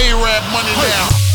[0.00, 1.29] A-Rap money now.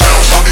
[0.00, 0.49] house.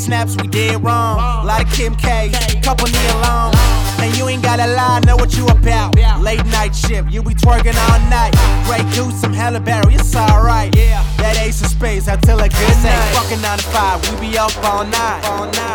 [0.00, 1.18] Snaps we did wrong.
[1.18, 2.30] A Lot of Kim K,
[2.62, 3.89] couple Nia Long.
[4.00, 5.96] And you ain't gotta lie, know what you about.
[6.20, 8.32] Late night shift, you be twerking all night.
[8.64, 10.72] Great goose, some hella barrel, it's alright.
[11.20, 13.12] That ace of space, I tell a good night.
[13.12, 15.20] Fucking 9 to 5, we be up all night.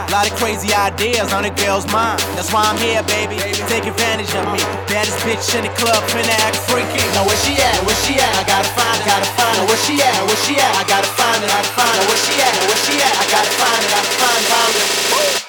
[0.10, 2.17] Lot of crazy ideas on a girl's mind.
[2.34, 3.38] That's why I'm here, baby.
[3.70, 4.62] Take advantage of me.
[4.89, 7.01] Baddest bitch in the club, finna act freaky.
[7.13, 7.77] Know where she at?
[7.86, 8.34] Where she at?
[8.38, 9.65] I gotta find it, gotta find it.
[9.70, 10.17] Where she at?
[10.25, 10.72] Where she at?
[10.74, 12.05] I gotta find it, I gotta find it.
[12.10, 12.53] Where she at?
[12.65, 13.13] Where she at?
[13.22, 14.86] I gotta find it, I gotta find it, find it.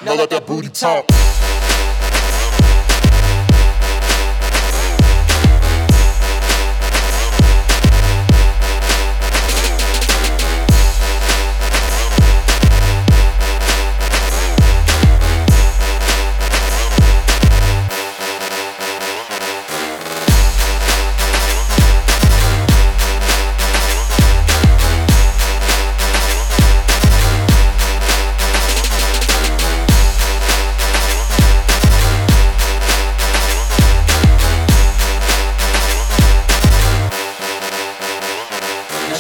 [0.05, 1.09] Now let that booty talk.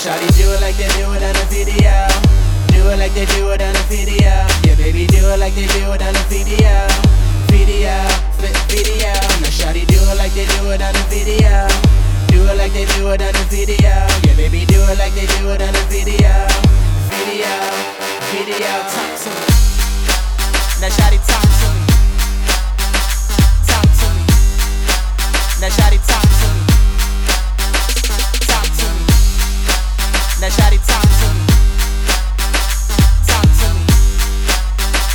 [0.06, 1.90] Shawty do it like they do it on a video.
[2.70, 4.30] Do it like they do it on a video.
[4.62, 6.70] Yeah, baby, do it like they do it on a video.
[7.50, 7.90] Video,
[8.70, 9.10] video.
[9.42, 11.66] Now shawty do it like they do it on a video.
[12.30, 13.98] Do it like they do it on a video.
[14.22, 16.30] Yeah, baby, do it like they do it on a video.
[17.10, 17.50] Video,
[18.30, 18.70] video.
[18.86, 19.42] Talk to me.
[20.78, 21.82] Now shawty talk to me.
[23.66, 24.22] Talk to me.
[25.58, 26.25] Now shawty talk.
[30.46, 31.42] Now, shawty, talk to me.
[33.26, 33.82] Talk to me.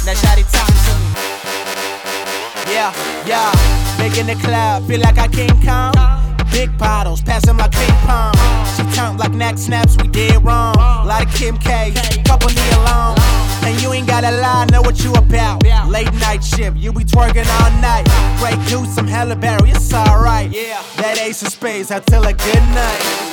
[0.05, 2.73] Now, shawty, talk to me.
[2.73, 2.91] Yeah,
[3.25, 3.49] yeah.
[3.97, 5.93] Big in the club, feel like I King Kong.
[6.51, 8.33] Big bottles, pass 'em like ping pong.
[8.75, 10.75] She count like neck snaps, we did wrong.
[10.75, 11.93] Lot of Kim K,
[12.25, 13.15] couple knee alone.
[13.63, 15.63] And you ain't gotta lie, know what you about.
[15.87, 18.05] Late night shift, you be twerking all night.
[18.37, 20.51] Great goose, some hella berry, it's alright.
[20.51, 23.30] Yeah, that ace of spades, I tell a good night.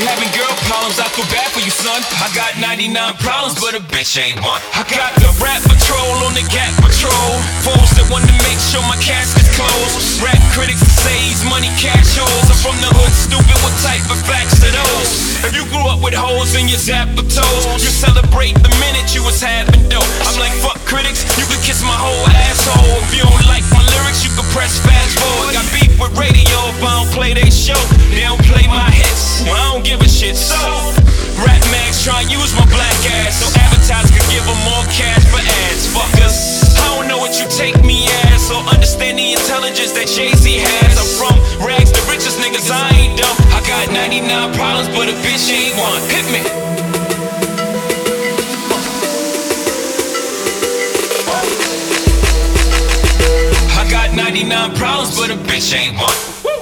[0.00, 0.96] Having girl problems?
[0.96, 2.00] I feel bad for you, son.
[2.24, 4.60] I got 99 problems, but a bitch ain't one.
[4.72, 7.32] I got the rap patrol on the gap patrol.
[7.60, 10.24] Fools that want to make sure my casket's closed.
[10.24, 12.48] Rap critics he's money cash holes.
[12.50, 13.56] I'm from the hood, stupid.
[13.64, 15.40] What type of facts are those?
[15.46, 19.24] If you grew up with hoes in your zapper toes, you celebrate the minute you
[19.24, 20.04] was having dough.
[20.28, 23.00] I'm like, fuck critics, you could kiss my whole asshole.
[23.08, 25.56] If you don't like my lyrics, you can press fast forward.
[25.56, 27.78] Got beef with radio if I don't play they show.
[28.12, 30.36] They don't play my hits, well, I don't give a shit.
[30.36, 30.58] So,
[31.40, 34.84] rap mags try and use my black ass so advertisers could give them more
[39.32, 40.94] intelligence that Jay Z has.
[40.98, 43.36] I'm from rags, the richest niggas, I ain't dumb.
[43.54, 46.00] I got 99 problems, but a bitch ain't one.
[46.10, 46.42] Hit me.
[53.78, 56.59] I got 99 problems, but a bitch ain't one.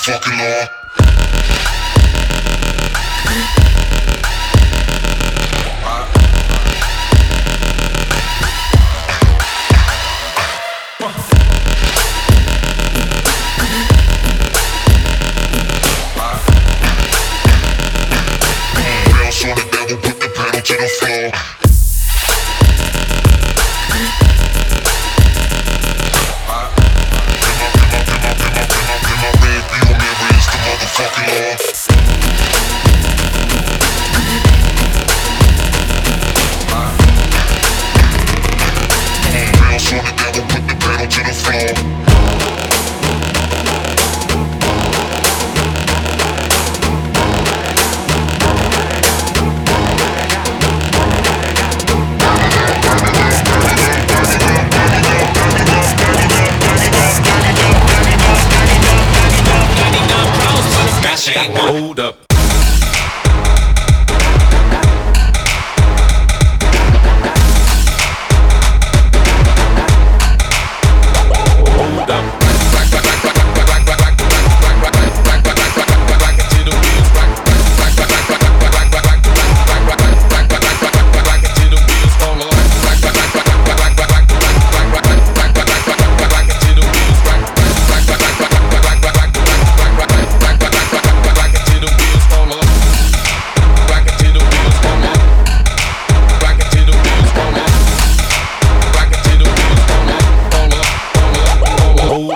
[0.00, 0.79] Motherfucking law.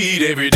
[0.00, 0.49] read every